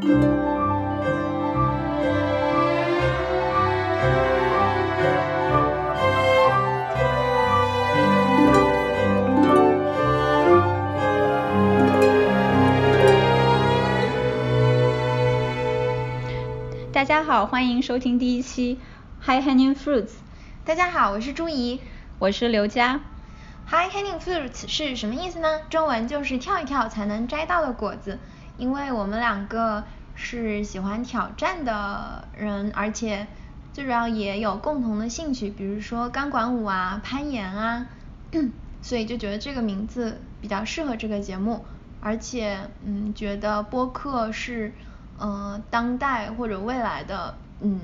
[0.00, 0.06] 大
[17.04, 18.78] 家好，欢迎收听第一期
[19.22, 20.12] High Hanging Fruits。
[20.64, 21.82] 大家好，我是朱怡，
[22.18, 23.00] 我是刘佳。
[23.68, 25.60] High Hanging Fruits 是什么意思呢？
[25.68, 28.18] 中文就是跳一跳才能摘到的果子。
[28.60, 29.82] 因为我们两个
[30.14, 33.26] 是喜欢挑战的人，而且
[33.72, 37.86] 最主要也有共同的兴趣，比如说钢管舞啊、攀岩啊，
[38.82, 41.64] 所以就觉得这个名字比较适合这个节目。
[42.00, 44.72] 而且，嗯，觉得播客是。
[45.22, 47.78] 嗯，当代或者未来的嗯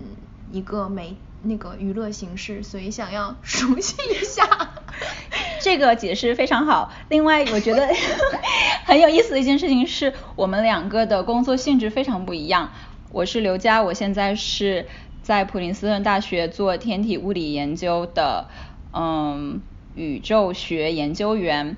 [0.51, 4.71] 一个媒那个娱乐形式，所以想要熟悉一下。
[5.61, 6.93] 这个解释非常好。
[7.09, 7.89] 另外，我觉得
[8.87, 12.73] 很有意思的一件事情是我们两个的工作性质非常不一样。
[13.11, 14.87] 我是刘佳，我现在是
[15.23, 18.49] 在普林斯顿大学做天体物理研究的
[18.93, 19.61] 嗯
[19.95, 21.77] 宇宙学研究员。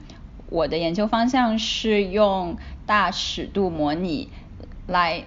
[0.51, 2.57] 我的研究方向是用
[2.87, 4.31] 大尺度模拟
[4.87, 5.25] 来。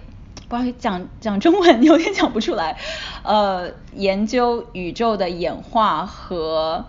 [0.48, 2.76] 不好意思，讲讲中文有点讲不出来。
[3.22, 6.84] 呃，研究宇宙的演化和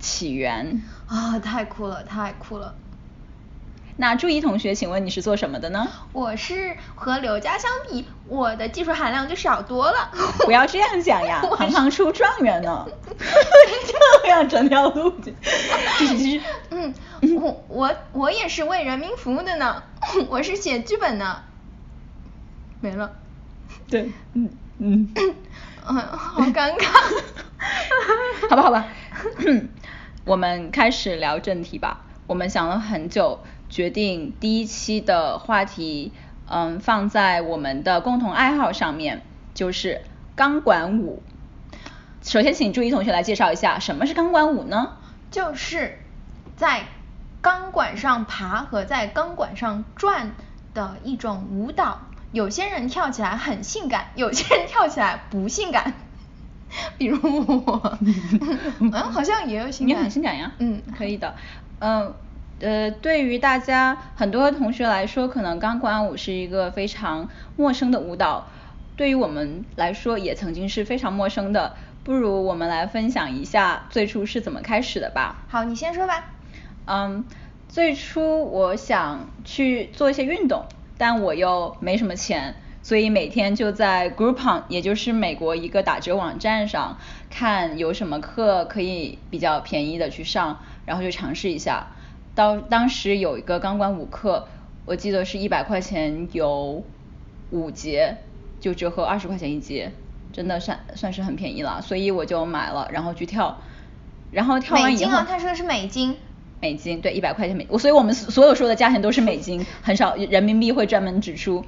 [0.00, 0.82] 起源。
[1.06, 2.74] 啊，太酷了，太酷了。
[3.96, 5.86] 那朱怡同学，请问你是做什么的呢？
[6.12, 10.10] 我是和刘佳相比，我的技术含量就少多了。
[10.46, 12.88] 不要这样讲呀， 行行出状元呢。
[14.22, 15.12] 这样整条路。
[16.70, 16.94] 嗯，
[17.38, 19.82] 我我我也是为人民服务的呢，
[20.30, 21.42] 我是写剧本的。
[22.80, 23.12] 没了，
[23.90, 25.12] 对，嗯嗯，
[25.86, 26.86] 嗯，好尴尬，
[28.48, 28.86] 好吧好吧，
[30.24, 32.04] 我们开始聊正题吧。
[32.26, 36.12] 我们想了很久，决定第一期的话题，
[36.48, 39.22] 嗯，放在我们的共同爱好上面，
[39.54, 40.02] 就是
[40.36, 41.22] 钢管舞。
[42.22, 44.96] 首先，请朱怡同学来介绍一下什么是钢管舞呢？
[45.30, 45.98] 就是
[46.56, 46.82] 在
[47.40, 50.32] 钢管上爬和在钢管上转
[50.74, 52.02] 的一种舞蹈。
[52.32, 55.94] 有些人跳起来很性感，有些人跳起来不性感，
[56.98, 57.98] 比如我，
[58.80, 61.34] 嗯，好像也有性感，你很性感呀，嗯，可以的，
[61.80, 62.14] 嗯，
[62.60, 68.46] 呃，对于大家很多同学来说，可能钢管舞是一个非常陌生的舞蹈，
[68.96, 75.44] 对于我们来说也曾经是非常陌生的，不如我们来分享一下最初是怎么开始的吧。
[75.48, 76.30] 好，你先说吧。
[76.86, 77.24] 嗯，
[77.68, 80.66] 最初我想去做一些运动。
[81.02, 86.98] 但我又没什么钱，所以每天就在 Groupon，也就是美国一个打折网站上
[87.28, 91.88] 看有什么课可以比较便宜的去上，然后就尝试一下。
[92.34, 94.48] 到当时有一个钢管舞课，
[94.86, 96.82] 我记得是一百块钱有
[97.50, 98.16] 五节，
[98.60, 99.92] 就折合二十块钱一节，
[100.32, 103.58] 真的算算是很便宜了，所以我就买了，然后去跳。
[104.32, 104.90] 然后跳完以后。
[104.92, 106.16] 美金啊，他说的是美金。
[106.62, 111.64] 美金对一百块钱美，我所以我们所有说的价钱都是美金，很少人民币会专门指出。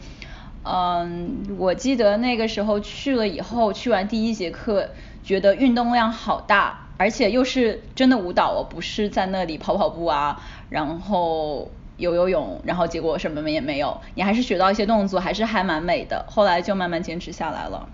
[0.65, 4.91] 嗯，我记得那个时候去了以后，去完第一节课，
[5.25, 10.41] 觉得运动量好大，而且又是真的舞蹈，不是在那里跑跑步啊，
[10.71, 16.25] 然后游游泳，然后结果什么也没有，你还是学到一些动作，还是还蛮美的。
[16.29, 17.89] 后来就慢慢坚持下来了。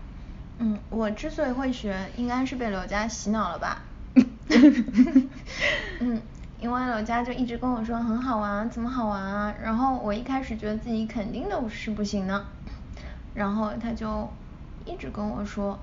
[0.58, 3.82] 嗯，我之所以会学，应该是被刘佳洗脑了吧。
[6.00, 6.20] 嗯。
[6.60, 9.54] 因为刘家就一直跟我说很好玩，怎么好玩啊？
[9.62, 12.44] 然后我一开始觉得自己肯定都是不行的，
[13.38, 14.28] 然后他就
[14.84, 15.78] 一直跟我说，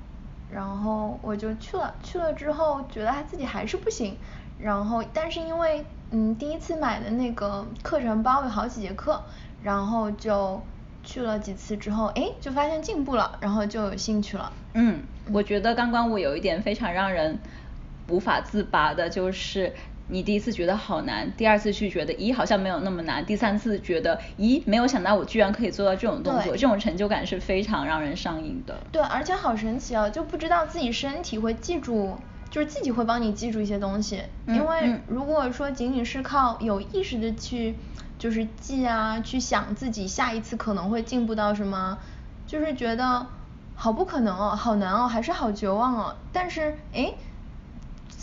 [0.51, 4.17] 然后我就去了，去了之后觉得他自己还是不行，
[4.59, 9.23] 然后但是因为嗯第一次买的那个课程包有好几节课，
[9.63, 10.61] 然后就
[11.01, 14.51] 去了几次之后，哎就发现进步了，然后就有兴趣了。
[14.73, 15.01] 嗯，
[15.31, 17.39] 我觉得钢管舞有一点非常让人
[18.09, 19.73] 无法自拔的就是。
[20.07, 28.79] 你第一次觉得好难，第二次去觉得咦好像没有那么难，第三次觉得咦没有想到我居然可以做到这种动作，这种成就感是非常让人上瘾的。
[28.91, 32.17] 对，而且好神奇哦，就不知道自己身体会记住，
[32.51, 34.21] 就是自己会帮你记住一些东西。
[34.47, 37.75] 因为如果说仅仅是靠有意识的去
[38.19, 41.97] 就是记啊，去想自己下一次可能会进步到什么，
[42.45, 43.25] 就是觉得
[43.73, 46.15] 好不可能哦，好难哦，还是好绝望哦。
[46.31, 47.13] 但是哎。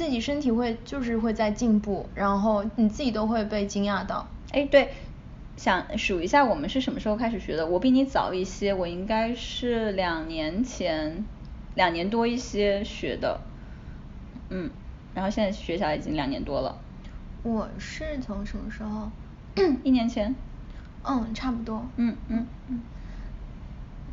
[0.03, 4.27] 自己身体会就是会在进步，然后你自己都会被惊讶到。
[4.51, 4.89] 哎，对，
[5.57, 7.69] 想数一下我们是什么时候开始学的？
[7.69, 11.25] 我比你早一些，我应该是两年前，
[11.77, 13.43] 两年多一些学的。
[14.49, 14.71] 嗯，
[15.15, 16.81] 然后现在学下来已经两年多了。
[17.45, 19.09] 我是从什么时候？
[19.85, 20.35] 一年前。
[21.05, 21.87] 嗯，差不多。
[21.95, 22.81] 嗯嗯嗯。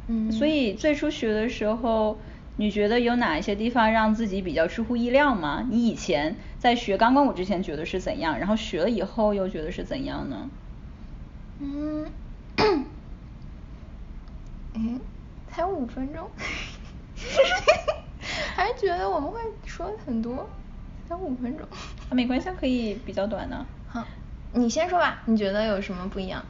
[0.05, 2.19] 嗯所以最初学的时候，
[2.59, 5.65] 你觉得有哪一些地方让自己比较出乎意料吗？
[5.71, 10.49] 你以前在学钢管舞之前觉得是怎样，然后学了以后又觉得是怎样呢？
[11.59, 12.11] 嗯，
[14.73, 14.99] 嗯，
[15.49, 16.29] 才五分钟，
[18.57, 20.49] 还觉得我们会说很多，
[21.07, 21.65] 才五分钟。
[22.09, 23.65] 啊，没关系，可以比较短的。
[23.87, 24.05] 好，
[24.51, 26.43] 你先说吧，你觉得有什么不一样？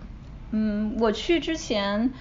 [0.50, 2.12] 嗯，我去之前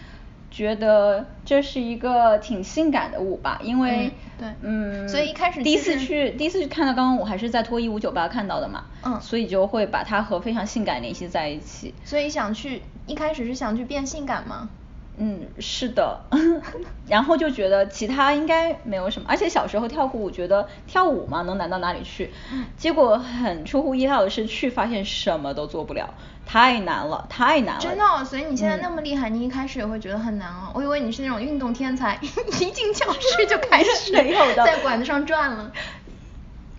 [0.50, 11.94] 觉得这是一个挺性感的舞吧，因为嗯对嗯，所以一开始第一次去第一次去看到钢管舞还是在脱衣舞酒吧看到的嘛，嗯所以就会把它和非常性感联系在一起。
[12.04, 14.70] 所以想去，一开始是想去变性感吗？
[15.18, 16.20] 嗯，是的，
[17.08, 26.14] 然后就觉得其他应该没有什么，而且小时候跳过舞，觉得跳舞嘛能难到哪里去，嗯结果很出乎意料的是去发现什么都做不了，
[26.46, 27.80] 太难了，太难了。
[27.80, 30.70] 真的哦、所以你现在嗯那么厉害，你一开始也会觉得很难哦。
[30.74, 32.26] 我以为你是那种运动天才， 一
[32.70, 35.72] 进教室就开始 没有的在管子上转了。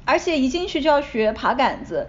[0.06, 2.08] 而且一进去就要学爬杆子，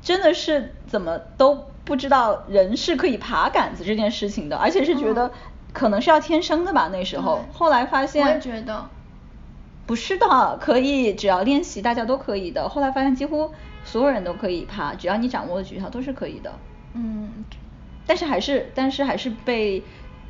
[0.00, 5.32] 真的是怎么都不知道人是可以爬杆子这件事情的，而且是觉得嗯
[5.76, 8.88] 可能是要天生的吧那时候，后来发现我也觉得，
[9.86, 13.52] 不是的，可以只要练习大家都可以的，后来发现几乎
[13.84, 16.50] 所有人都可以爬，只要你掌握了诀窍都是可以的。
[16.94, 17.44] 嗯，
[18.06, 19.84] 但是还是但是还是被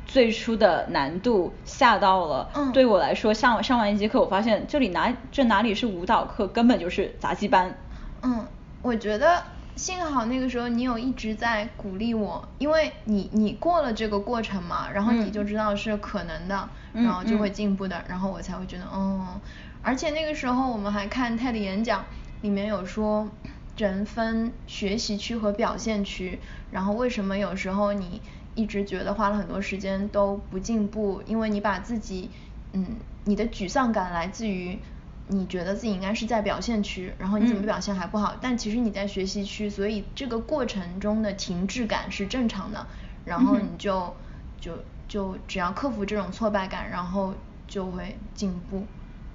[0.05, 2.49] 最初的难度吓到了。
[2.53, 7.73] 嗯对我来说，上上完一节课，我发现这里哪这哪里是舞蹈课，根本就是杂技班。
[8.21, 8.45] 嗯，
[8.81, 9.41] 我觉得
[9.77, 19.39] 幸好那个时候你有一直在鼓励我，因为你你过了这个过程嘛，然后你嗯就知道是可能的，嗯然后就会嗯进步的，然后我才会觉得哦，
[19.83, 22.03] 而且那个时候我们还看 TED 演讲，
[22.41, 23.29] 里面有说
[23.77, 26.39] 人分学习区和表现区，
[26.71, 28.21] 然后为什么有时候你
[28.55, 32.31] 一直觉得花了很多时间都不进步，因为你把自己
[32.73, 34.79] 嗯你的沮丧感来自于。
[35.29, 42.87] 你觉得自己应该是在表现区，然后你怎么嗯表现还不好，但其实你在学习区，所以这个过程中的停滞感是正常的，
[43.25, 44.15] 然后你就
[44.59, 44.77] 就
[45.07, 47.33] 就只要克服这种挫败感，然后
[47.67, 48.85] 就会进步，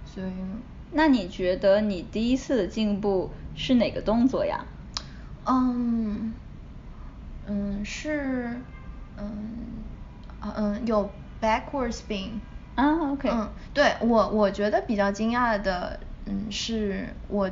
[0.04, 0.32] 所以
[0.90, 4.66] 那你觉得你第一次的进步是哪个动作呀？
[5.44, 6.34] 嗯
[7.44, 8.62] 嗯是
[9.16, 9.84] 嗯
[10.38, 12.40] 啊嗯有 backward spin。
[12.74, 17.50] 啊，OK，嗯，对我我觉得比较惊讶的，嗯，是我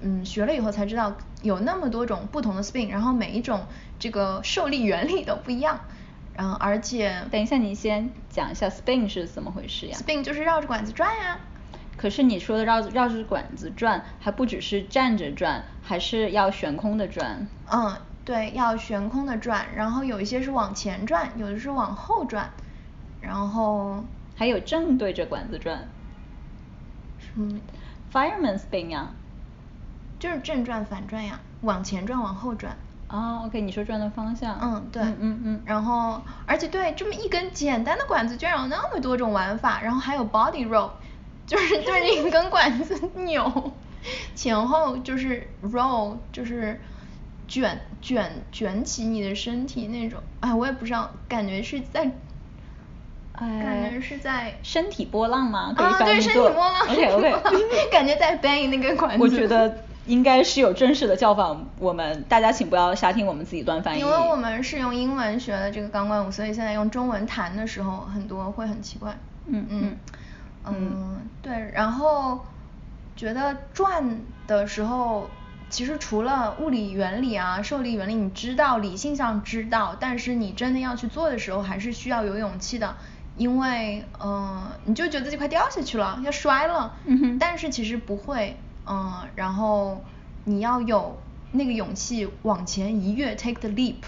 [0.00, 3.66] 嗯学了以后才知道有那么多种不同的 spin，然后每一种
[3.98, 5.80] 这个受力原理都不一样，
[6.34, 11.38] 然后而且等一下，你先讲一下 spin 是怎么回事呀 spin 就是绕着管子转呀。
[11.96, 17.46] 可是你说的绕绕着管子转，还不只是站着转，还是要悬空的转。
[17.70, 22.50] 嗯，对，要悬空的转，然后有一些是往前转，有的是往后转，
[23.20, 24.02] 然后
[24.34, 25.88] 还有正对着管子转
[27.36, 27.60] 嗯
[28.12, 29.14] ，，fireman spin 呀。
[30.20, 32.76] 就是正转反转呀，往前转往后转。
[33.08, 34.58] 哦，OK，你说转的方向。
[34.60, 35.62] 嗯，对，嗯嗯嗯。
[35.66, 40.90] 然后，而且对这么一根简单的管子，居然有那么多种玩法，然后还有 body roll，
[41.46, 43.72] 就是对着一根管子扭，
[44.34, 46.80] 前后就是 roll，就是
[47.46, 52.10] 卷卷卷起你的身体那种，哎，我也不知道，感觉是在。
[53.36, 55.74] 感觉是在身体波浪吗？
[55.76, 59.22] 可以啊，对，身体波浪 OK OK， 感觉在 bang 那个管子。
[59.22, 64.00] 我觉得应该是有正式的叫法，我们大家请不要瞎听我们自己乱翻译。
[64.00, 69.16] 因为我们是用英文学的这个钢管舞，所以现在用中文弹的时候，很多会很奇怪。
[69.46, 69.96] 嗯嗯
[70.66, 72.40] 嗯嗯，对，然后
[73.16, 75.28] 觉得转的时候，
[75.68, 82.94] 其实除了物理原理啊、受力原理，你知道理性上知道，但是你真的要去做的时候，还是需要有勇气的。
[83.36, 90.04] 因为，嗯、你就觉得自己快掉下去了，要摔了，嗯但是其实不会，嗯、然后
[90.44, 91.18] 你要有
[91.52, 94.02] 那个勇气往前一跃，take the leap，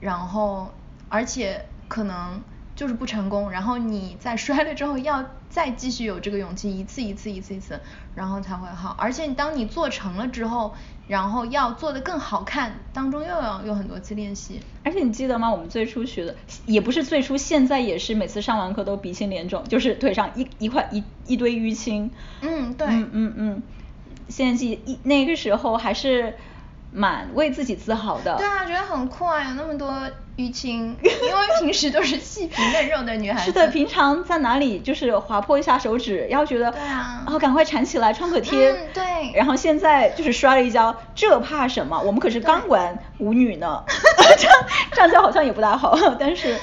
[0.00, 0.74] 然后
[1.08, 2.42] 而且可能
[2.74, 5.24] 就是不成功，然后你在摔了之后要
[5.56, 7.80] 再继续有这个勇气，一次一次一次一次，
[8.14, 8.94] 然后才会好。
[8.98, 10.74] 而且当你做成了之后，
[11.08, 14.60] 然后要做的更好看，当中又要有很多次练习。
[14.84, 15.50] 而且你记得吗？
[15.50, 16.36] 我们最初学的
[16.66, 22.10] 也不是最初，现在也是每次上完课都鼻青脸肿，就是腿上一一块一一堆淤青。
[22.42, 23.62] 嗯对嗯嗯嗯，
[24.28, 26.34] 现在记一那个时候还是
[26.92, 28.36] 蛮为自己自豪的。
[28.36, 30.06] 对啊，觉得很酷啊，有那么多
[30.36, 33.46] 淤青， 因为平时都是细皮嫩肉的女孩子。
[33.46, 38.70] 是的，平常在哪里就是划破一下手指，然后觉得对啊哦赶快缠起来创可贴。
[38.70, 39.02] 嗯对
[39.34, 42.00] 然后现在就是摔了一跤，这怕什么？
[42.04, 43.82] 我们可是钢管舞女呢，
[44.38, 44.56] 这样
[44.92, 46.56] 这样跤好像也不大好，但是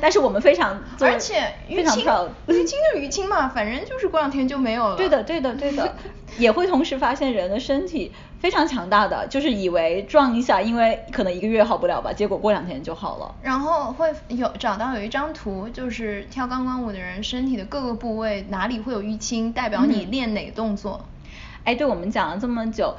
[0.00, 4.96] 但是我们非常而且非常 proud，淤青就淤青嘛，反正就是过两天就没有了。
[4.96, 5.94] 对的，对的，对的，
[6.38, 13.34] 也会同时发现人的身体非常强大的，就是以为撞一下，因为可能一个月好不了吧，结果过两天就好了。
[13.42, 21.04] 然后会有找到有一张图，就是跳钢管舞的人身体的各个部位哪里会有淤青，代表你练哪个动作。
[21.64, 22.94] 哎，对我们讲了这么久。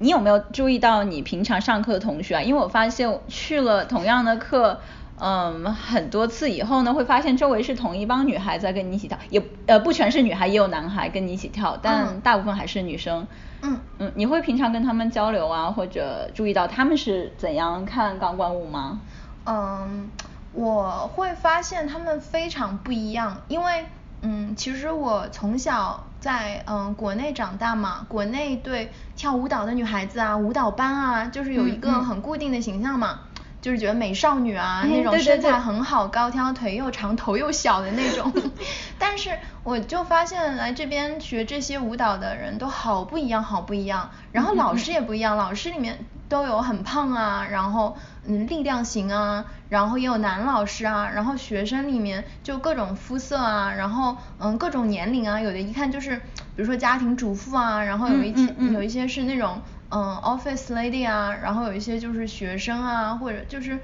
[0.00, 2.42] 你有没有注意到你平常上课的同学啊？
[2.42, 4.80] 因为我发现去了同样的课，
[5.18, 13.26] 嗯，很多次以后呢，会发现周围是同一帮女孩在跟你一起跳，也呃不全是女孩，也有男孩跟你一起跳，但大部分还是女生。
[13.62, 19.00] 嗯嗯，你会平常跟他们交流啊，或者注意到他们是怎样看钢管舞吗？
[19.46, 20.10] 嗯，
[20.52, 23.86] 我会发现他们非常不一样，因为
[24.22, 26.04] 嗯，其实我从小。
[26.24, 33.20] 在嗯国内长大嘛，国内对跳舞蹈的女孩子啊，舞蹈班啊，就是有一个很固定的形象嘛，
[33.64, 38.30] 就是觉得美少女啊，那种身材很好，高挑，腿又长，头又小的那种。
[39.00, 39.30] 但是
[39.62, 44.10] 我就发现来这边学这些舞蹈的人都好不一样，好不一样。
[44.32, 49.46] 然后老师也不一样，老师里面都有很胖啊，然后嗯力量型啊。
[49.70, 56.16] 然后也有男老师啊，然后学生里面就各种肤色啊，然后嗯各种年龄啊，有的一看就是，
[56.54, 59.62] 比如说家庭主妇啊，然后有一些有一些是那种
[59.94, 63.78] 嗯 office lady 啊，然后有一些就是学生啊，或者就是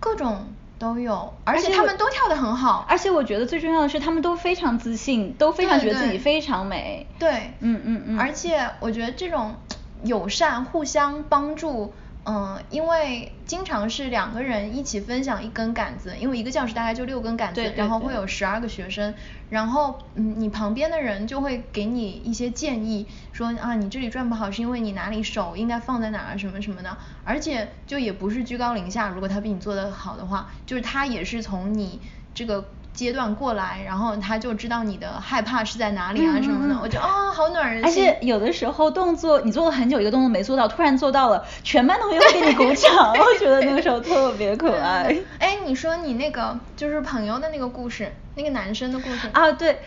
[0.00, 9.54] 各种都有，而且他们都跳得很好，而且我觉得最重要的是他们都非常自信，都非常觉得自己非常美，对，嗯嗯嗯，而且我觉得这种
[10.02, 11.94] 友善互相帮助。
[12.24, 19.12] 嗯，因为经常是两个人一起分享一根杆子，因为一个教室大概就六根杆子，然后会有十二个学生，
[19.50, 32.00] 然后嗯，你旁边的人就会给你一些建议，说啊你这里转不好是因为你哪里手应该放在哪儿什么什么的，而且就也不是居高临下，如果他比你做得好的话，就是他也是从你
[32.34, 32.64] 这个。
[32.94, 38.04] 阶段过来，然后他就知道你的害怕是在哪里啊什么的，我觉得啊好暖人心。
[38.04, 45.16] 而且有的时候动作你做了很久一个动作没做到，突然做到了，全班同学会给你鼓掌，我觉得那个时候特别可爱。
[45.40, 49.78] 哎，你说你那个就是朋友的那个故事，那个男生的故事啊，对，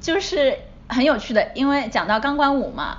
[0.00, 2.98] 就是很有趣的，因为讲到钢管舞嘛，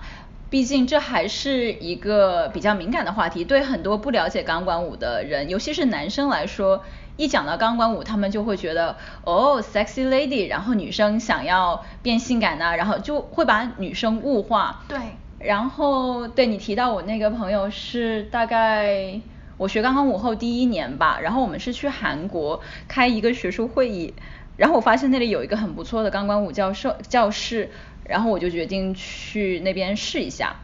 [0.49, 6.81] 毕竟这还是一个比较敏感的话题，对很多不了解钢管舞的人，尤其是男生来说。
[7.19, 8.95] 一讲到钢管舞，他们就会觉得
[9.25, 14.85] 哦，sexy lady，然后女生想要变性感呐，然后就会把女生物化。
[14.87, 14.97] 对。
[15.37, 19.19] 然后对你提到我那个朋友是大概
[19.57, 24.13] 我学钢管舞后第一年吧，然后我们是去韩国开一个学术会议，
[24.55, 27.69] 然后我发现那里有一个很不错的钢管舞教授教室，
[28.05, 30.55] 然后我就决定去那边试一下。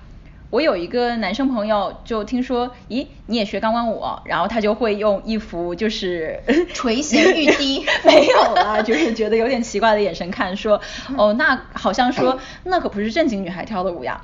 [0.56, 6.42] 我有一个男生朋友，就听说，咦，你也学钢管舞，然后他就会用一副就是
[6.74, 10.80] 垂涎欲滴， 没有啦， 就是觉得有点奇怪的眼神看，说，
[11.18, 14.22] 哦，那好像说那可不是正经女孩跳的舞呀。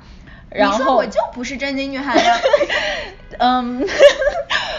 [0.48, 2.40] 然后你说我就不是正经女孩呀。
[3.36, 3.86] 嗯，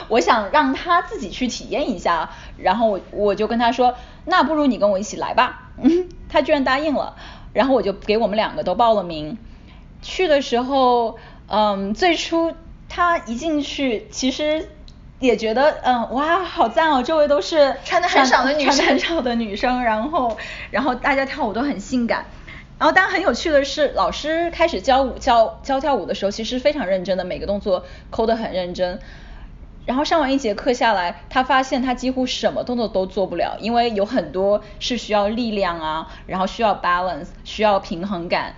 [0.10, 3.94] 我想让他自己去体验一下，然后我我就跟他说，
[4.26, 5.70] 那不如你跟我一起来吧。
[5.80, 7.16] 嗯，他居然答应了，
[7.54, 9.38] 然后我就给我们两个都报了名。
[10.02, 11.20] 去的时候。
[11.48, 12.54] 嗯，最初
[12.90, 14.70] 他一进去，其实
[15.20, 20.38] 也觉得，嗯，哇，好赞哦，周围都是穿的很少的女生，穿的很少的女生，然后，
[20.72, 22.26] 然后大家跳舞都很性感，
[22.80, 29.00] 然后，但很有趣的是，老师开始教舞教教跳舞的时候，其实非常认真的，每个动作抠得很认真，
[29.86, 38.56] 然后上完一节课下来，他发现他几乎什么动作都做不了，因为有很多是需要力量啊，然后需要 balance，需要平衡感。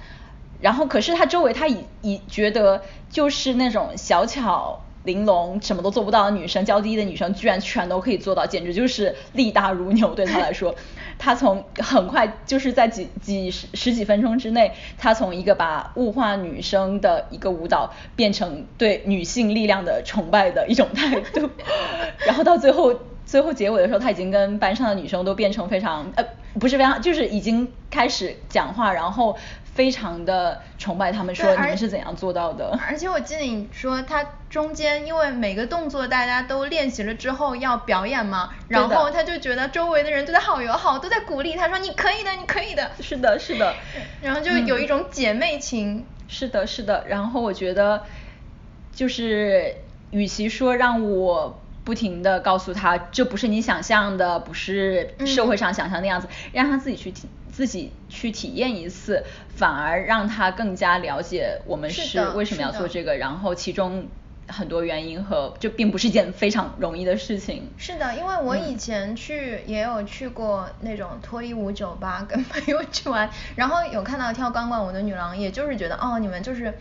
[0.65, 10.15] 然后，可是他周围，他已已觉得就是那种小巧玲珑、什么都做不到的女生，娇滴滴的女生，居然全都可以做到，简直就是力大如牛。
[10.15, 10.73] 对他来说，
[11.19, 21.47] 他从很快就是在几几十十几分钟之内，他从一个把物化女生的一个舞蹈，变成对女性力量的崇拜的一种态度。
[22.25, 22.91] 然后到最后，
[23.23, 26.25] 最后结尾的时候，他已经跟班上的女生都变成非常呃，
[26.59, 29.37] 不是非常，就是已经开始讲话，然后。
[29.75, 32.79] 非常的崇拜他们，说你们是怎样做到的？
[32.87, 42.89] 而且我记得你说他中间，因为每个动作大家都练习了之后要表演嘛，然后他就觉得周围的人对他好友好，都在鼓励他说你可以的，你可以的。
[43.01, 43.75] 是的，是的。
[44.21, 46.05] 然后就有一种姐妹情。
[46.29, 47.03] 是的，是的。
[47.09, 48.03] 然后我觉得，
[48.93, 49.75] 就是
[50.11, 57.29] 与其说让我不停的告诉他这不是你想象的，不是社会上想象的样子，让他自己去听。
[57.55, 64.07] 自己去体验一次，反而让他更加了解我们是为什么要做这个，然后其中
[64.45, 67.69] 很多原因和就并不是一件非常容易的事情。
[67.77, 76.73] 是的，因为我以前去也有去过那种脱衣舞酒吧，跟朋友去玩，然后有看到跳钢管舞的女郎，也就是觉得哦，你们就是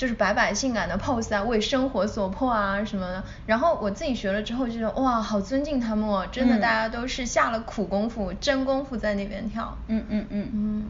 [0.00, 3.22] 就是摆摆性感的 pose 啊，为生活所迫啊什么的。
[3.44, 9.76] 然后我自己学了之后就觉得哇，好尊敬他们哦，真的大家都是下了苦功夫、真功夫在那边跳。
[9.88, 10.48] 嗯嗯嗯。
[10.54, 10.88] 嗯。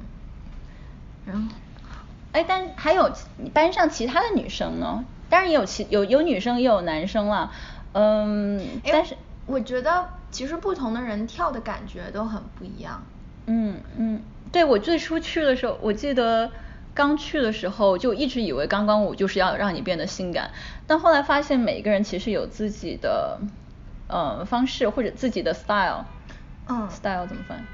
[1.27, 1.49] 然后，
[2.31, 3.11] 哎，但还有
[3.53, 5.05] 班上其他的女生呢？
[5.29, 7.51] 当然也有其有有女生也有男生了，
[7.95, 13.03] 嗯，但是我觉得其实不同的人跳的感觉都很不一样。
[13.47, 16.49] 嗯嗯，对我最初去的时候，我记得
[16.95, 20.51] 刚去的时候就一直以为钢管舞就是要让你变得性感，
[20.87, 23.41] 但后来发现每一个人其实有自己的
[24.09, 26.05] 呃方式或者自己的 style。
[26.69, 26.89] 嗯。
[26.91, 27.65] style 怎么翻？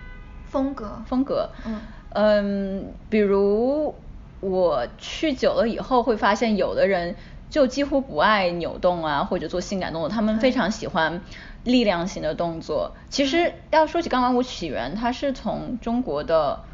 [0.46, 1.02] 风格。
[1.06, 1.50] 风格。
[1.64, 1.80] 嗯。
[2.10, 3.94] 嗯，比如
[4.40, 7.16] 我去久了以后会发现有的人。
[7.48, 11.22] 就几乎不爱扭动啊，或者做性感动作，他们非常喜欢
[11.62, 12.96] 力量型的动作。
[13.08, 16.64] 其实要说起钢管舞起源，它是从中国的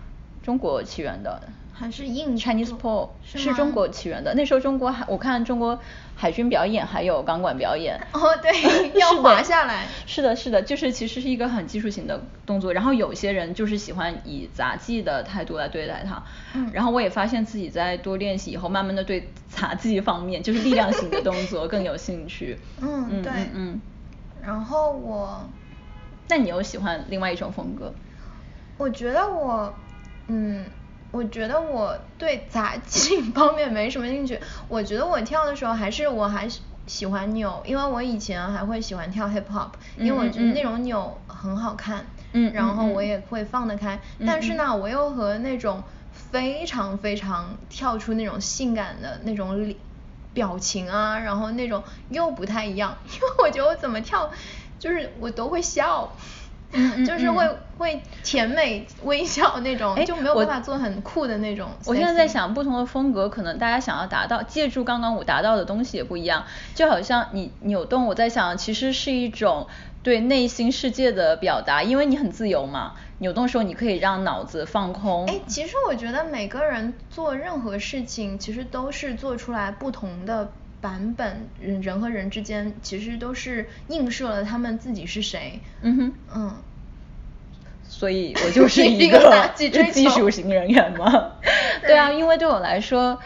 [0.42, 1.42] 中国起源的。
[1.73, 4.35] 还是印 Chinese pole 是中国起源的。
[4.35, 5.79] 那时候中国海，我看中国
[6.14, 7.99] 海军表演还有钢管表演。
[8.12, 8.52] 哦，对，
[9.00, 9.87] 要滑下来。
[10.07, 12.73] 是的，是的，就是其实是一个很技术型的动作。
[12.73, 16.23] 然后有些人就是喜欢以杂技的态度来对待它。
[16.55, 16.71] 嗯。
[16.73, 22.59] 然后我也发现自己在多练习以后，慢慢的对杂技方面，就是力量型的动作 更有兴趣。
[22.81, 23.81] 嗯，对，嗯。
[24.45, 25.49] 然后我，
[26.29, 27.95] 那你又喜欢另外一种风格？
[28.76, 29.75] 我觉得我，
[30.29, 30.64] 嗯。
[31.12, 34.40] 我觉得我对杂技方面没什么兴趣。
[34.69, 42.07] 我觉得我跳的时候还是我还是喜欢扭，因为我以前还会喜欢跳 hip hop，因为我觉得那种扭很好看，
[42.52, 44.00] 然后我也会放得开。
[44.26, 49.75] 但是呢，我又和那种非常非常跳出那种性感的那种
[50.33, 54.31] 表情啊，然后那种又不太一样，因为我觉得我怎么跳，
[54.78, 56.16] 就是我都会笑。
[57.07, 61.69] 就是会会甜美微笑那种，就没有办法做很酷的那种。
[61.87, 66.44] 我现在在想，不同的风格可能大家想要达到借助刚刚我达到的东西也不一样。
[66.75, 69.66] 就好像你扭动，我在想，其实是一种
[70.03, 72.94] 对内心世界的表达，因为你很自由嘛。
[73.18, 75.27] 扭动的时候，你可以让脑子放空。
[75.27, 80.51] 哎，其实我觉得每个人做任何事情，其实都是做出来不同的。
[80.83, 85.61] 版本人人和人之间其实都是映射了他们自己是谁。
[85.81, 86.55] 嗯哼，嗯，
[87.92, 91.33] 所以我就是 一个 技术型人员嘛。
[91.87, 93.18] 对啊，因为对我来说，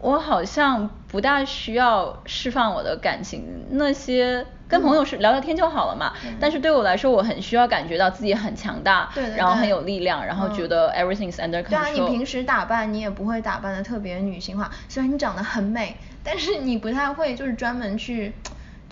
[0.00, 6.12] 我好像不大需要释放我的感情，那些跟朋友是聊聊天就好了嘛。
[6.40, 11.68] 但是对我来说，我很需要感觉到自己很强大，然后很有力量，然后觉得 everything is under control。
[11.70, 15.96] 对啊，你平时打扮你也不会打扮的特别女性化，虽然你长得很美。
[16.24, 18.32] 但是你不太会，就是专门去，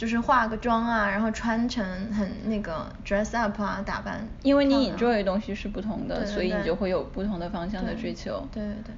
[0.01, 4.27] 就是化个妆啊，然后穿成很那个 dress up 啊，打扮。
[4.43, 8.49] 因为你 enjoy 的东西是不同的，所以你就会有不同的方向的追求。
[8.51, 8.95] 对对对，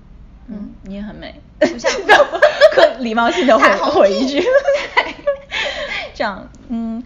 [0.47, 1.35] 嗯，你也很美。
[1.59, 1.91] 不像，
[2.73, 4.41] 可礼貌性的回回一句。
[6.15, 7.03] 这样，嗯，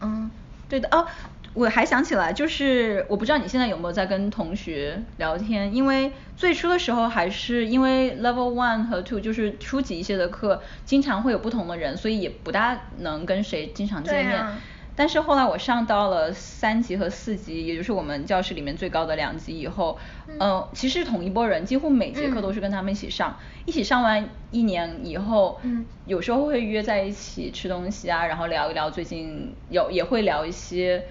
[0.00, 0.30] 嗯，
[0.66, 1.06] 对的哦。
[1.52, 14.46] 我还想起来，就是我不知道你现在有没有在跟同学聊天，因为最初的时候还是因为 level one 和 two 就是初级一些的课，经常会有不同的人，所以也不大能跟谁经常见面。
[14.96, 31.06] 但是后来我上到了三级和四级，也就是我们教室里面最高的两级以后，嗯，其实同一波人，几乎每节课都是跟他们一起上，一起上完一年以后，嗯，有时候会约在一起吃东西啊，然后聊一聊最近有也会聊一些，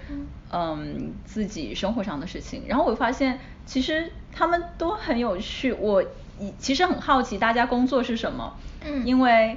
[0.52, 6.04] 嗯，自己生活上的事情，然后我发现其实他们都很有趣，我
[6.58, 9.56] 其实很好奇大家工作是什么，嗯，因为。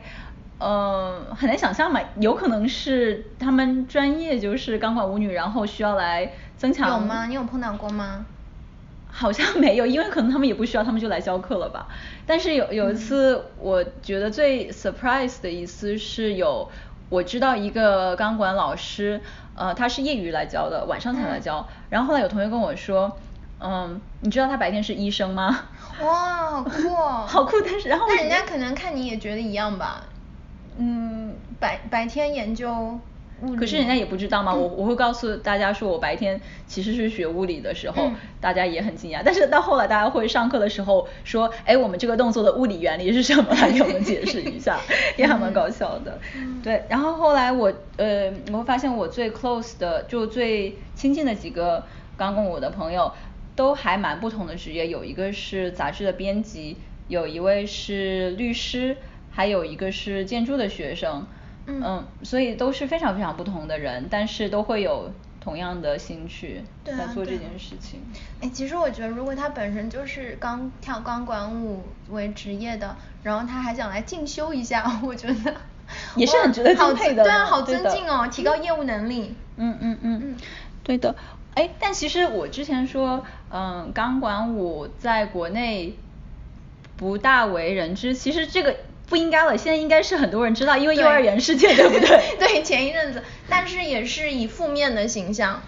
[0.63, 6.89] 呃，很难想象嘛，有可能是他们专业就是钢管舞女，然后需要来增强。
[6.89, 7.25] 有吗？
[7.25, 8.25] 你有碰到过吗？
[9.11, 11.87] 好像没有，因为可能他们也不需要，他们就来教课了吧。
[12.25, 16.69] 但是有有一次，我觉得最 surprise 的一次是有，
[17.09, 19.19] 我知道一个钢管老师，
[19.55, 21.67] 呃，他是业余来教的，晚上才来教。
[21.89, 23.17] 然后后来有同学跟我说，
[23.59, 25.65] 嗯，你知道他白天是医生吗？
[26.01, 27.25] 哇，好酷哦！
[27.29, 28.05] 好酷，但是然后。
[28.07, 30.05] 那人家可能看你也觉得一样吧。
[30.77, 32.99] 嗯，白白天研究
[33.41, 34.53] 物理，可是人家也不知道嘛。
[34.53, 39.21] 我我会告诉大家说我白天其实是学物理的时候，大家也很惊讶。
[39.23, 43.49] 但是到后来大家会上课的时候说，哎，我们这个动作的物理原理是什么？
[43.53, 44.79] 来给我们解释一下，
[45.17, 46.19] 也还蛮搞笑的。
[46.63, 51.83] 对，然后后来我呃，我会发现我最 close 的就最亲近的几个
[52.15, 53.11] 刚跟我的朋友，
[53.55, 54.87] 都还蛮不同的职业。
[54.87, 56.77] 有一个是杂志的编辑，
[57.09, 58.95] 有一位是律师。
[59.33, 61.25] 还有一个是建筑的学生，
[61.65, 67.99] 嗯所以都是非常非常不同的人，但是都会有同样的兴趣在做这件事情。
[68.41, 75.55] 哎，其实我觉得，如果他本身就是刚跳钢管舞为职业的，然后他还想来进修一下， 我觉得
[76.15, 79.35] 也是很值得好敬佩的对啊，好尊敬哦，提高业务能力。
[79.57, 80.35] 嗯嗯嗯嗯，
[80.83, 81.15] 对的。
[81.55, 85.95] 哎，但其实我之前说，嗯，钢管舞在国内
[86.97, 88.75] 不大为人知，其实这个
[89.13, 92.19] 不应该了，现在应该是很多人知道，因为幼儿园事件，对不对？
[92.39, 95.61] 对，前一阵子，但是也是以负面的形象。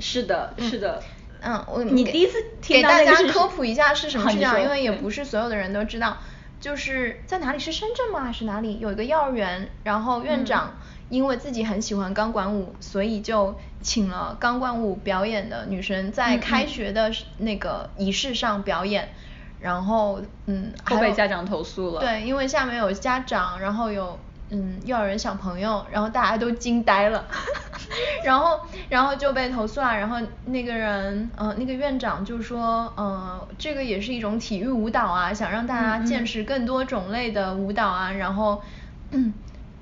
[0.00, 1.00] 是的，是的。
[1.40, 6.18] 嗯，我你第一次听给大家科普一下是什么事情因为也不是所有的人都知道。
[6.58, 8.24] 就是在哪里是深圳吗？
[8.24, 19.14] 还是哪里有一个幼儿园，然后院长嗯因为自己很喜欢钢管舞，所以就请了钢管舞表演的女生在嗯开嗯学的那个仪式上表演，
[19.60, 24.18] 然后嗯，还被家长投诉了对，因为下面有家长，然后有
[24.50, 27.24] 嗯幼儿园小朋友，然后大家都惊呆了，
[28.24, 30.16] 然后然后就被投诉了，然后
[30.46, 38.62] 那个人呃那个院长就说呃这个也是一种体育舞蹈啊，想让大家嗯嗯见识更多种类的舞蹈啊，然后
[39.10, 39.32] 嗯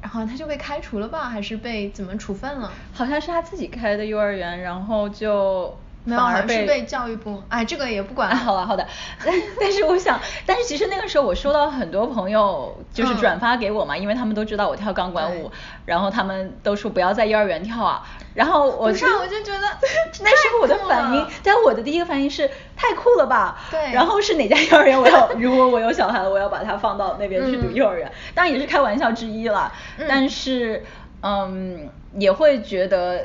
[0.03, 2.71] 然后他就被开除了吧，还是被怎么处分了？
[2.93, 8.35] 好像是他自己开的幼儿园，然后就没有，反而是被教育部，哎，这个也不管。
[8.35, 8.87] 好了好的，
[9.25, 13.19] 但 但是我想，但是其实那个时候我收到很多朋友就是嗯。
[13.19, 15.51] 转发给我嘛，因为他们都知道我跳钢管舞，
[15.85, 19.67] 然后他们都说不要在幼儿园跳啊，然后我不是啊我就觉得
[20.23, 23.93] 那时候我的反应了，但我的第一个反应是太酷了吧，对。
[23.93, 25.01] 然后是哪家幼儿园？
[25.01, 30.07] 我要如果我有小孩了，我要把他放到那边去读嗯幼儿园，当然也是开玩笑之一啦，嗯。
[30.09, 30.85] 但是
[31.23, 31.89] 嗯
[32.19, 33.25] 也会觉得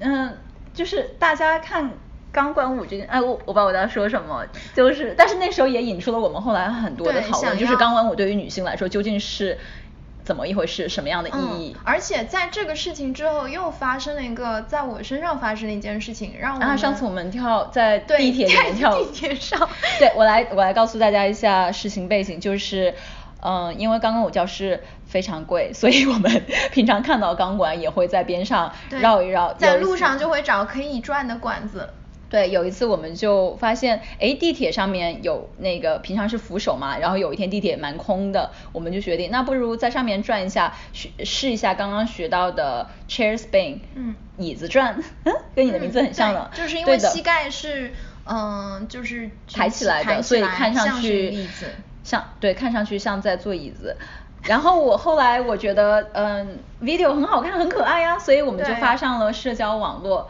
[0.00, 0.36] 嗯，
[0.74, 1.90] 就是大家看
[2.32, 9.58] 钢管舞这件，哎，我我不知道我在说什么，就是，但是那时候也引出了我们后来很多的对讨论，就是钢管舞对于女性来说究竟是
[10.24, 11.80] 怎么一回事，什么样的意义嗯？
[11.84, 22.94] 而且在这个事情之后，又发生了一个在我身上发生的一件事情，让我啊上次我们跳在地铁里面跳，地铁上对我来我来告诉大家一下事情背景，就是。
[23.42, 29.52] 嗯，因为钢管舞教室非常贵， 所以我们平常看到钢管也会在边上绕一绕。
[29.54, 31.90] 在路上就会找可以转的管子。
[32.30, 47.92] 对，有一次我们就发现，哎，地铁上面有那个平常是扶手嘛，然后有一天地铁蛮空的，我们就决定，那不如在上面转一下，学试一下刚刚学到的 chair spin，嗯椅子转，嗯， 跟你的名字很像了，对就是因为膝盖是
[48.24, 51.66] 嗯，就是抬起来的，所以看上去椅子。
[52.04, 53.96] 像对，看上去像在坐椅子。
[54.42, 60.28] 然后我后来我觉得，嗯，video 很好看，很可爱呀，所以我们就发上了社交网络。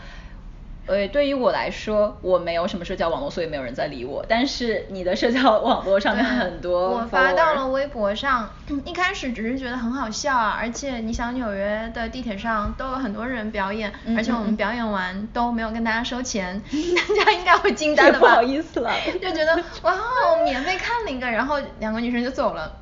[0.86, 4.24] 呃，对于我来说，我没有什么社交网络，所以没有人在理我。
[4.28, 8.50] 但是你的社交网络上面很多我发到了微博上，
[8.84, 18.26] 一开始只是觉得很好笑啊，而且你想纽约的地铁上都有很多人表演，嗯而且我们表演完都没有跟大家收钱， 大家应该会惊呆的吧？
[18.26, 18.92] 不好意思了
[19.22, 22.72] 就觉得哇，哦免费看了一个，然后两个女生就走了，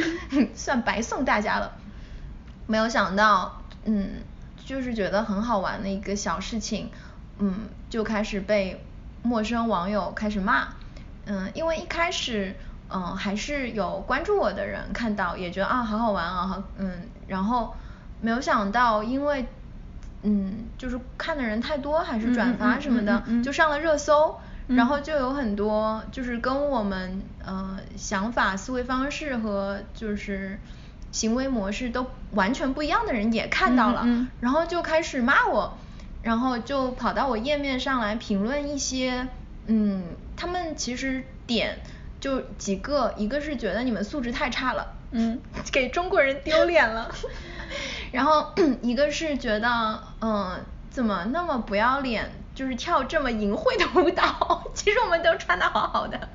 [0.54, 1.72] 算白送大家了。
[2.66, 4.22] 没有想到，嗯，
[4.64, 6.90] 就是觉得很好玩的一个小事情，
[7.38, 8.84] 嗯，就开始被
[9.22, 10.68] 陌生网友开始骂，
[11.26, 12.54] 嗯，因为一开始，
[12.90, 17.74] 嗯，还是有关注我的人看到，也觉得啊好好玩啊，好，嗯，然后
[18.20, 19.46] 没有想到，因为，
[20.22, 24.30] 嗯，就是看的人太多，还是转嗯嗯嗯发什么的，嗯嗯嗯就上了热搜。
[24.68, 30.58] 嗯然后就有很多就是跟我们呃想法、思维方式和就是
[31.10, 35.76] 行为模式都完全不一样的人也看到了，嗯嗯嗯然后就开始骂我，
[36.22, 39.26] 然后就跑到我页面上来评论一些，
[39.66, 40.04] 嗯，
[40.36, 41.78] 他们其实点
[42.20, 45.40] 就几个，一个是觉得你们素质太差了，嗯，
[45.72, 47.10] 给中国人丢脸了，
[48.12, 56.28] 然后 一个是觉得，嗯，怎么那么不要脸，就是跳这么淫秽的舞蹈， 其实我们都穿的好好的，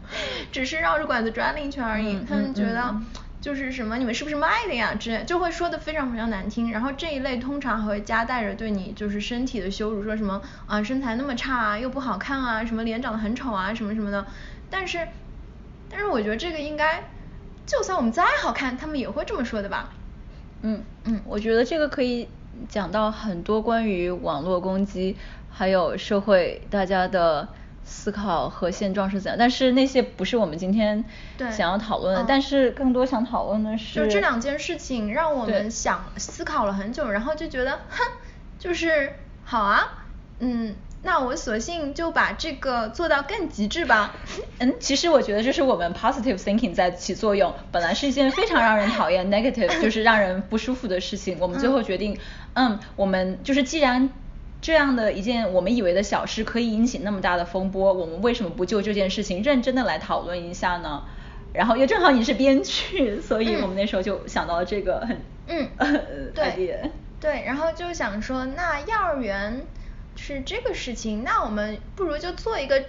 [0.51, 2.81] 只是绕着管子转了一圈而已，嗯他们觉得。
[2.81, 3.05] 嗯嗯
[3.47, 6.69] 就是什么你们是不是卖的呀之类，就会说的非常非常难听。
[6.69, 14.27] 然后这一类通常还会夹带着对你就是身体的羞辱，说什么啊身材那么差啊，又不好看啊，什么脸长得很丑啊，什么什么的。
[14.69, 15.07] 但是，
[15.89, 17.05] 但是我觉得这个应该，
[17.65, 19.93] 就算我们再好看，他们也会这么说的吧？
[20.63, 22.27] 嗯嗯我觉得这个可以
[22.67, 25.15] 讲到很多关于网络攻击，
[25.49, 27.47] 还有社会大家的
[27.87, 31.03] 思考和现状是怎样，但是那些不是我们今天
[31.51, 38.03] 想要讨论的，嗯但是更多想讨论的是，就这两件事情让我们想思考了很久，然后就觉得，哼，
[38.59, 39.13] 就是
[39.45, 40.05] 好啊，
[40.39, 44.13] 嗯，那我索性就把这个做到更极致吧。
[44.59, 47.53] 嗯，其实我觉得这是我们 positive thinking 在起作用。
[47.71, 52.19] 本来是一件非常让人讨厌 negative，就是让人不舒服的事情，我们最后决定，
[52.53, 54.09] 嗯，我们就是既然
[54.67, 61.03] 这样的一件我们以为的小事可以引起那么大的风波，我们为什么不就这件事情认真的来讨论一下呢？
[61.53, 65.69] 然后又正好你是编剧，所以我们那时候就想到了这个很嗯
[66.35, 69.65] 对对，然后就想说，那幼儿园
[70.17, 72.83] 是这个事情，那我们不如就做一个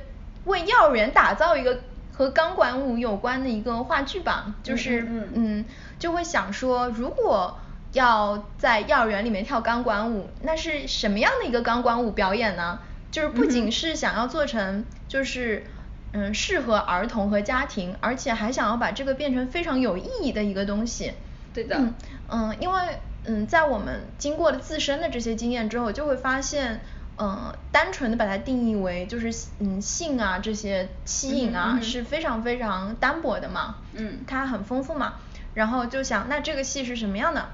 [0.47, 1.79] 为幼儿园打造一个
[2.12, 5.64] 和钢管舞有关的一个话剧吧，就是嗯
[6.01, 7.57] 就会想说，如果
[7.92, 12.79] 要在幼儿园里面跳钢管舞，那是什么样的一个钢管舞表演呢？
[13.11, 15.64] 就是不仅是想要做成就是。
[16.11, 21.12] 嗯，适合儿童和家庭，而且还想要把这个变成非常有意义的一个东西。
[21.53, 21.77] 对的。
[21.77, 21.94] 嗯
[22.31, 22.81] 嗯，因为
[23.27, 26.81] 嗯，在我们经过了自身的这些经验之后，就会发现，
[27.18, 33.74] 嗯，单纯的把它定义为就是嗯性啊这些吸引啊是非常非常单薄的嘛。
[33.92, 34.20] 嗯。
[34.27, 35.16] 它很丰富嘛，
[35.53, 37.51] 然后就想那这个戏是什么样的？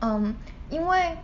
[0.00, 0.34] 嗯，
[0.70, 1.16] 因为。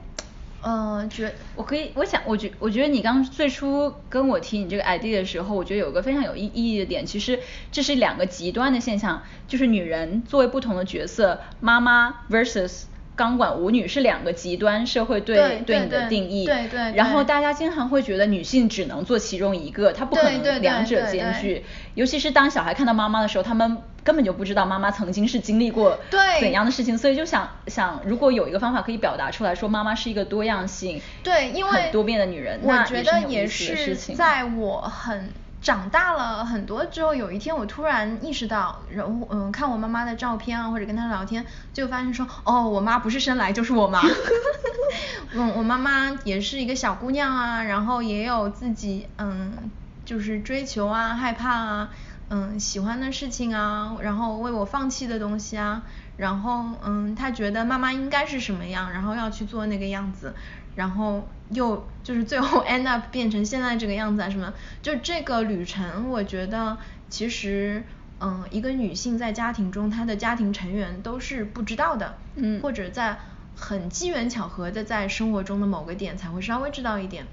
[0.62, 7.40] 嗯，觉我可以，我想，我觉我觉得你刚最初跟我提你这个 idea 的时候，我觉得有个非常有意意义的点，其实
[7.72, 12.82] 这是两个极端的现象，就是女人作为不同的角色，妈妈 versus。
[13.16, 16.92] 钢管舞女是两个极端社会对对你的定义，对对。
[16.94, 21.64] 然后大家经常会觉得女性只能做其中一个，她不可能两者兼具。
[21.94, 25.98] 尤其是当小孩看到妈妈的时候，他们根本就不知道妈妈曾经是经历过
[26.40, 35.30] 怎样的事情，所以就想想，如果有一个方法可以表达出来说妈妈是一个多样性、对，因为很多变的女人，我觉得也是在我很。
[35.60, 41.44] 长大了很多之后，有一天我突然意识到，然后嗯，看我妈妈的照片啊，或者跟她聊天，
[41.74, 44.00] 就发现说，哦，我妈不是生来就是我妈。
[45.32, 49.70] 嗯，我妈妈也是一个小姑娘啊，然后也有自己嗯，
[50.04, 51.90] 就是追求啊、害怕啊、
[52.30, 55.82] 嗯喜欢的事情啊，然后为我放弃的东西啊，
[56.16, 60.34] 然后嗯，他觉得妈妈应该是什么样，然后要去做那个样子。
[60.76, 67.82] 然后又就是最后 end up 变成现在这个样子啊什么，就这个旅程，我觉得其实，
[68.20, 73.18] 嗯，一个女性在家庭中，她的家庭成员都是不知道的，嗯，或者在
[73.56, 77.26] 很机缘巧合的在生活中的某个点才会稍微知道一点，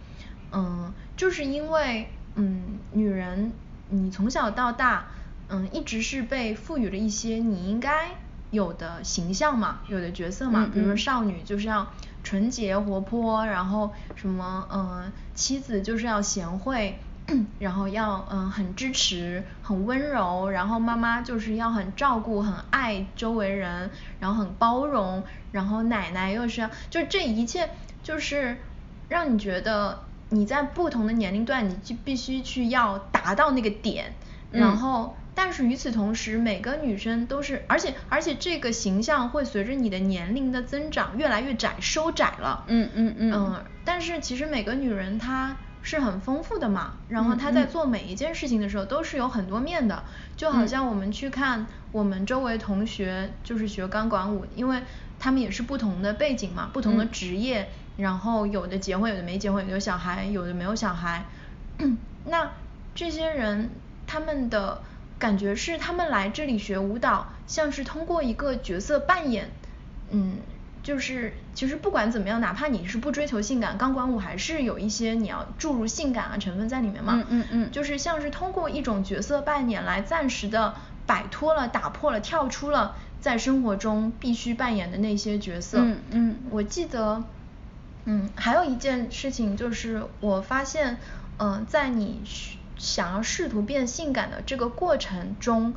[0.52, 3.52] 嗯，就是因为，嗯，女人
[3.90, 5.08] 你从小到大，
[5.50, 8.12] 嗯，一直是被赋予了一些你应该
[8.52, 11.88] 有的形象嘛，有的角色嘛，比如说少女就是要。
[12.24, 17.00] 纯洁活泼，然后什么嗯，妻子就是要贤惠，
[17.58, 25.24] 然后要嗯很支持，很温柔，然后妈妈就是要很照顾，很爱周围人，然后很包容，
[25.54, 27.70] 然后奶奶又是要，就这一切
[28.04, 28.58] 就是
[29.08, 34.14] 让你觉得你在不同的年龄段，你就必须去要达到那个点，
[34.52, 35.16] 然后。
[35.40, 42.64] 但是与此同时，每个女生都是，而且而且这个形象会随着你的年龄的增长越来越窄，收窄了。
[42.66, 43.32] 嗯嗯嗯。
[43.32, 50.04] 嗯，但是其实每个女人她是很丰富的嘛，然后她在做每一件事情的时候都是有很多面的，
[50.36, 54.82] 就好像我们去看我们周围同学就是学钢管舞，因为
[55.20, 61.26] 他们也是不同的背景嘛，不同的职业，然后有的结婚，有的没结婚，有的小孩，有的没有小孩。
[62.26, 62.52] 那
[62.96, 63.70] 这些人
[64.06, 64.82] 他们的。
[65.20, 69.50] 感觉是他们来这里学舞蹈，像是通过一个角色扮演，
[70.12, 70.38] 嗯，
[70.84, 80.76] 就是其实不管怎么样，哪怕你是不追求性感，钢管舞还是有一些你要注入性感啊成分在里面嘛，嗯嗯嗯，就是像是通过一种角色扮演来暂时的
[81.08, 87.24] 摆脱了、打破了、跳出了在生活中必须扮演的那些角色，嗯嗯，我记得，
[88.10, 90.98] 嗯，还有一件事情就是我发现，
[91.38, 92.24] 嗯，在你。
[92.80, 95.74] 想要试图变性感的这个过程中，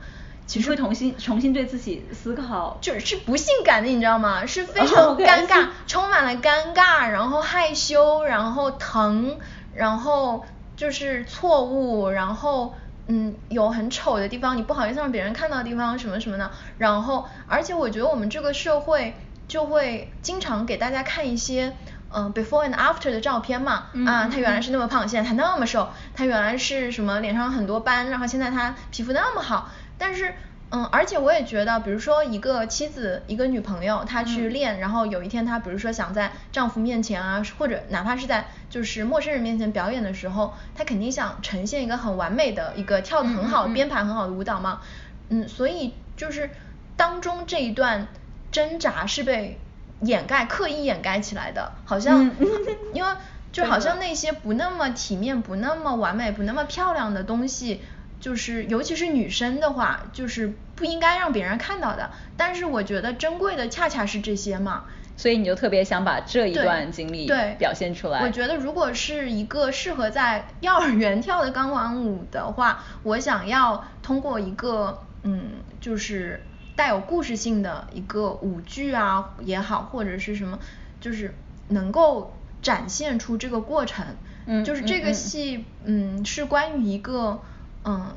[0.47, 4.45] 其实会重新重新对自己思考，就是不性感的，你知道吗？
[4.45, 9.39] 是非常尴尬，充满了尴尬，然后害羞，然后疼，
[9.75, 10.45] 然后
[10.77, 12.75] 就是错误，然后
[13.07, 19.15] 嗯有很丑的地方，你不好意思让别人看到的地方什么什么的，然后而且我觉得我们这个社会
[19.49, 21.75] 就会经常给大家看一些。
[22.13, 30.35] 嗯，before and after 的照片嘛，啊，他原来是那么胖，现在他那么瘦，他原来是什么脸上很多斑，然后现在他皮肤那么好，但是，
[30.71, 44.81] 嗯，而且我也觉得，比如说一个妻子，一个女朋友，她去练，然后有一天她比如说想在丈夫面前啊，或者哪怕是在就是陌生人面前表演的时候，她肯定想呈现一个很完美的一个跳得很好、编排很好的舞蹈嘛，
[45.29, 46.51] 嗯，所以就是
[46.97, 48.09] 当中这一段
[48.51, 49.61] 挣扎是被。
[50.03, 52.31] 掩盖刻意掩盖起来的，好像，
[52.95, 53.11] 因为
[53.53, 57.81] 就好像那些不那么体面、不那么完美、不那么漂亮的东西，
[58.21, 62.11] 就是尤其是女生的话，就是不应该让别人看到的。
[62.37, 64.85] 但是我觉得珍贵的恰恰是这些嘛。
[65.17, 68.21] 所以你就特别想把这一段经历对表现出来。
[68.25, 76.43] 我觉得如果是一个适合在 幼儿园跳的钢管舞的话，我想要通过一个嗯，就是
[76.77, 80.59] 带有故事性的一个舞剧啊也好，或者是什么，
[81.01, 81.35] 就是
[81.69, 84.05] 能够展现出这个过程。
[84.47, 87.41] 嗯就是这个戏嗯是关于一个
[87.85, 88.17] 嗯，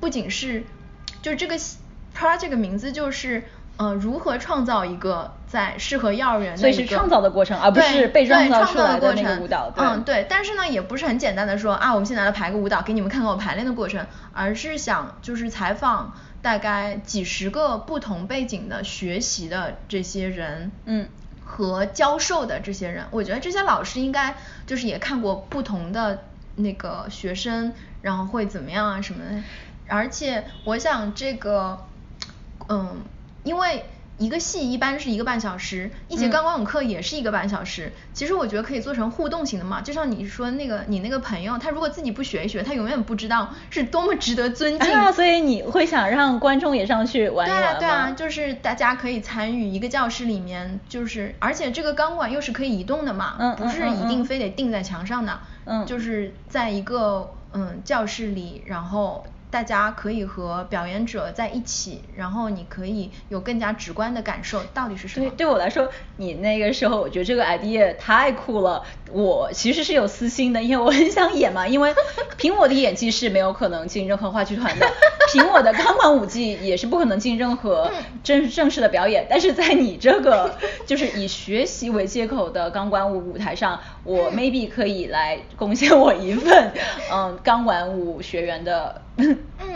[0.00, 0.64] 不仅是
[1.20, 1.78] 就是这个戏
[2.16, 3.44] project 名字就是
[3.76, 9.84] 呃如何创造一个在适合幼儿园的所以是创造的过程而不是被创造出来的过程那个舞蹈对。
[9.84, 21.08] 嗯对，但是呢也不是很简单的说啊我们现在来排个舞蹈给你们看看我排练的过程，而是想就是采访大概几十个不同背景的学习的这些人，嗯
[21.42, 26.24] 和教授的这些人，我觉得这些老师应该就是也看过不同的
[26.56, 29.42] 那个学生，然后会怎么样啊什么的。
[29.88, 31.86] 而且我想这个，
[32.68, 33.02] 嗯，
[33.42, 37.92] 因为一个戏一般是一个半小时，一节嗯钢管舞课也是一个半小时。
[38.12, 44.92] 其实我觉得可以做成互动型的嘛，就像你说那个你那个朋友，他如果自己不学一学，他永远不知道是多么值得尊敬。
[44.92, 65.36] 啊，所以你会想让观众也上去玩一对啊，对啊，就是大家可以参与一个教室里面，就是而且这个钢管又是可以移动的嘛，嗯不是一定非得钉在墙上的，嗯就是在一个嗯教室里，然后大家可以和表演者在一起，然后你可以有更加直观的感受到底是什么对，。
[65.36, 68.82] 对我来说，你那个时候我觉得这个 idea 太酷了。
[69.12, 71.94] 我其实是有私心的，因为我很想演嘛，因为
[72.36, 74.90] 凭我的演技是没有可能进任何话剧团的，
[75.32, 77.88] 凭我的钢管舞技也是不可能进任何
[78.24, 79.24] 正正式的表演。
[79.30, 86.72] 但是在你这个就是以学习为借口的钢管舞舞台上，我 maybe 可以来贡献我一份
[87.12, 89.00] 嗯钢管舞学员的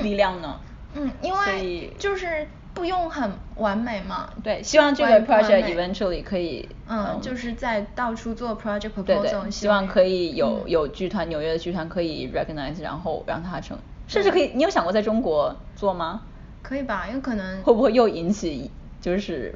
[0.02, 0.58] 力量呢。
[0.94, 4.30] 嗯，因为就是不用很完美嘛。
[4.42, 16.22] 对，希望这个 project eventually 可以嗯，就是在到处做 project 对 proposal，对，希望可以有、嗯有剧团，纽约的剧团可以 recognize，然后让它成，甚至可以，你有想过在中国做吗？
[16.62, 17.06] 可以吧？
[17.12, 18.70] 有可能会不会又引起
[19.00, 19.54] 就是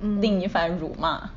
[0.00, 1.30] 嗯另一番辱骂？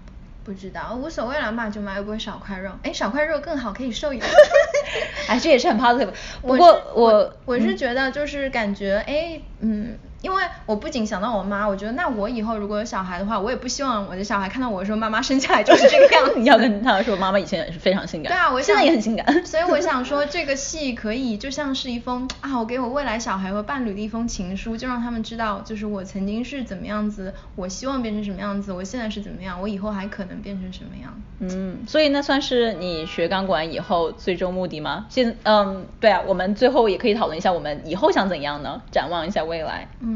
[0.52, 2.72] 不知道，无所谓了，骂就骂，又不会少块肉。
[2.84, 4.30] 哎，少块肉更好，可以瘦一点。
[5.30, 6.10] 哎，这也是很 positive。
[6.42, 16.34] 不我过是我我是嗯觉得就是感觉哎嗯，因为我不仅想到我妈，我觉得那我以后如果有小孩的话，我也不希望我的小孩看到我说，妈妈生下来就是这个样子。
[16.38, 19.26] 你要跟他说，妈妈以前也是非常性感，对啊，我现在也很性感。
[19.46, 31.12] 所以我想说，这个戏可以就像是一封啊，我给我未来小孩和伴侣的一封情书，就让他们知道，就是我曾经是怎么样子，我希望变成什么样子，我现在是怎么样，我以后还可能变成什么样。
[31.40, 35.08] 嗯，所以那算是你学钢管以后最终目的吗？
[35.10, 38.82] 现嗯，对啊，我们最后也可以讨论一下我们以后想怎样呢？
[38.92, 39.88] 展望一下未来。
[40.02, 40.11] 嗯，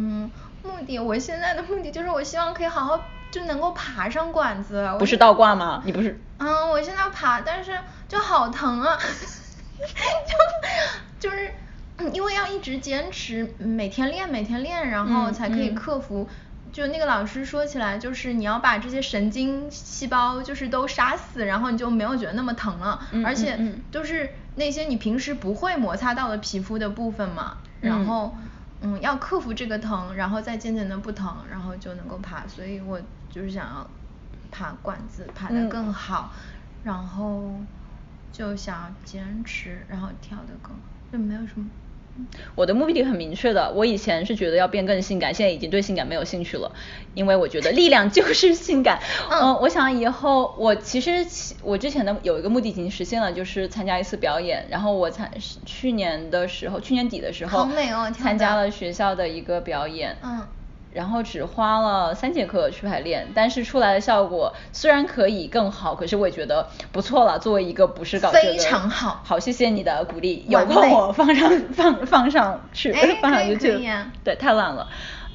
[0.66, 4.88] 目的我现在的目的就是我希望可以好好就能够爬上管子。
[5.00, 5.82] 不是倒挂吗？
[5.86, 6.20] 你不是？
[6.38, 7.72] 嗯，我现在要爬，但是
[8.08, 8.98] 就好疼啊，
[11.20, 11.52] 就就是
[11.98, 16.28] 嗯因为要一直坚持，每天练，每天练，然后嗯才可以嗯克服。
[16.74, 28.36] 就那个老师说起来，就是你要把这些神经细胞就是都杀死，然后你就没有觉得那么疼了，嗯而且嗯嗯都是那些你平时不会摩擦到的皮肤的部分嘛，然嗯后
[28.86, 33.90] 嗯要克服这个疼，然后再渐渐的不疼，然后就能够爬，所以我就是想要
[34.52, 36.32] 爬管子爬得嗯更好，
[36.84, 37.56] 然后
[38.32, 41.68] 就想要坚持，然后跳得更好，就没有什么。
[42.56, 46.72] 我的目的很明确的，我以前是觉得要变更性感，现在已经对性感没有兴趣了，
[47.14, 49.00] 因为我觉得力量就是性感。
[49.30, 51.26] 嗯 呃我想以后我其实
[51.62, 55.32] 我之前的有一个目的已经实现了，就是参加一次表演，然后我参
[55.66, 60.16] 去年的时候，去年底的时候，好美哦参加了学校的一个表演。
[60.24, 60.48] 嗯
[60.96, 67.38] 然后只花了三节课去排练，但是出来的效果虽然可以更好，可是我也觉得不错了。
[67.38, 74.88] 作为一个不是搞这个，非常好好，谢谢你的鼓励，有空我放上放放上去，哎放上可以 YouTube，可以啊对，太烂了。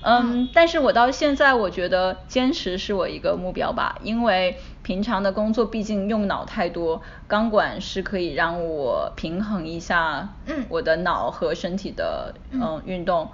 [0.03, 13.29] 嗯，但是我到现在我觉得坚持是我一个目标吧，因为平常的工作毕竟用脑太多，钢管是可以让我平衡一下嗯我的脑和身体的嗯嗯运动。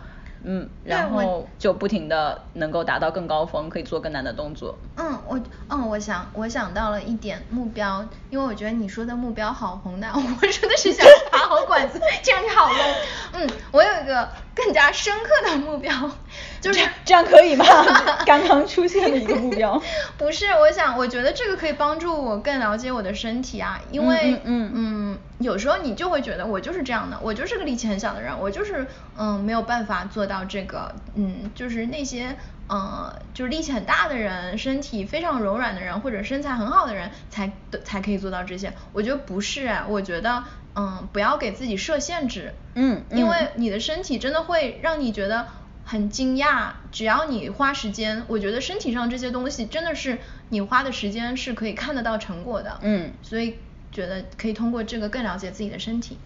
[0.44, 4.76] 嗯，然后就不停的能够达到更高峰，可以做更难的动作。
[4.96, 12.94] 嗯，我嗯，我想我想到了一点目标，因为我觉得你说的目标好宏大， 我说的是想爬好管子，这样就好 low。
[13.32, 15.92] 嗯，我有一个更加深刻的目标，
[16.62, 17.64] 就是这样可以吗？
[18.24, 19.80] 刚刚出现的一个目标。
[20.16, 28.86] 不是，我想，我觉得这个可以帮助我更了解我的身体啊，因为嗯嗯嗯有时候你就会觉得我就是这样的，我就是个力气很小的人，我就是
[29.18, 32.34] 嗯没有办法做到这个，嗯，就是那些。
[32.68, 37.52] 呃，就是力气很大的人，身体非常柔软的人，或者身材很好的人，才
[37.84, 38.72] 才可以做到这些。
[38.92, 40.42] 我觉得不是啊，我觉得，
[40.74, 42.54] 嗯，不要给自己设限制。
[42.74, 45.46] 嗯因为你的身体真的会让你觉得
[45.84, 52.78] 很惊讶，只要你花时间，我觉得身体上这些东西真的是你花的时间是可以看得到成果的。
[52.82, 53.58] 嗯所以
[53.92, 56.18] 觉得可以通过这个更了解自己的身体。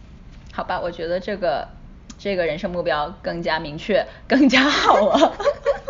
[0.53, 1.69] 好吧，我觉得这个
[2.19, 5.37] 这个人生目标更加明确，更加好了。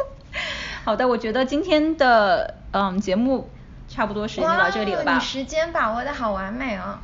[0.84, 3.50] 好的，我觉得今天的嗯节目
[3.88, 5.12] 差不多时间就到这里了吧？
[5.12, 6.98] 哇你时间把握的好完美哦！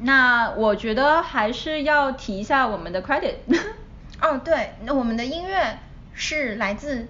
[0.00, 3.34] 那我觉得还是要提一下我们的 credit。
[4.22, 5.78] 哦，对，那我们的音乐
[6.14, 7.08] 是来自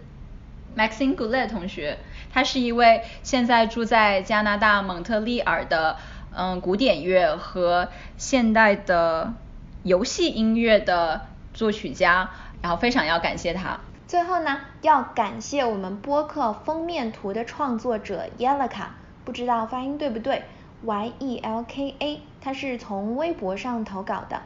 [0.76, 1.98] Maxine Goulet 同学，
[2.32, 5.96] 他是一位现在住在加拿大蒙特利尔的
[6.34, 9.34] 嗯古典乐和现代的
[9.82, 12.30] 游戏音乐的作曲家，
[12.62, 13.80] 然后非常要感谢他。
[14.08, 18.86] 最后呢，要感谢我们播客封面图的创作者 Yelka，
[19.26, 20.44] 不知道发音对不对
[20.82, 24.40] ，Y E L K A，他是从微博上投稿的。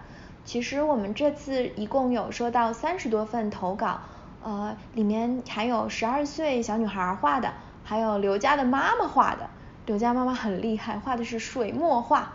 [0.45, 4.01] 其实我们这次一共有收到三十多份投稿，
[4.43, 7.53] 呃，里面还有十二岁小女孩画的，
[7.85, 9.49] 还有刘佳的妈妈画的。
[9.87, 12.33] 刘佳妈妈很厉害，画的是水墨画。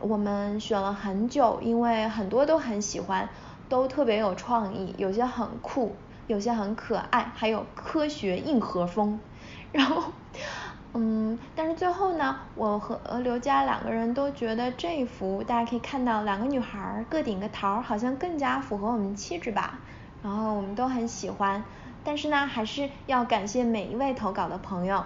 [0.00, 3.30] 我们选了很久，因为很多都很喜欢，
[3.66, 5.96] 都特别有创意，有些很酷。
[6.26, 9.18] 有些很可爱，还有科学硬核风，
[9.72, 10.12] 然后，
[10.94, 19.78] 嗯，但是最后呢，我和刘佳两个人都觉得这一幅大家可以看到两个女孩各顶个桃，好像更加符合我们气质吧，
[20.22, 21.62] 然后我们都很喜欢，
[22.02, 25.04] 但是呢，还是要感谢每一位投稿的朋友。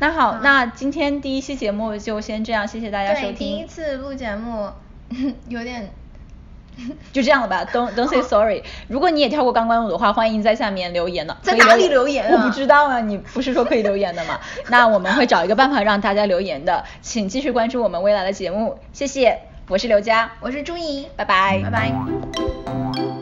[0.00, 3.34] 那好，那今天第一期节目就先这样，谢谢大家收听。
[3.34, 4.70] 对，第一次录节目
[5.48, 5.90] 有点。
[7.12, 8.62] 就这样了吧，Don't Don't say sorry。
[8.88, 11.36] 如果你也跳过钢管舞的话，欢迎在下面留言呢。
[11.42, 12.34] 在哪里留言啊？
[12.36, 14.38] 我不知道啊，你不是说可以留言的吗？
[14.68, 19.38] 那我们会找一个办法让大家留言的，请继续关注我们未来的节目，谢谢。
[19.68, 23.15] 我是刘佳，我是朱怡，拜拜，拜拜。